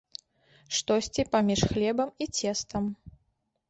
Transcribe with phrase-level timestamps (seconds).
[0.77, 2.95] Штосьці паміж хлебам і цестам.